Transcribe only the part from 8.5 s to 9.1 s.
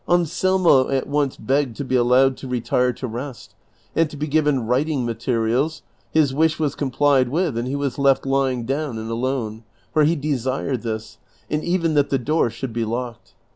down